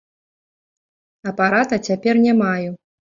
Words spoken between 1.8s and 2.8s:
цяпер не маю.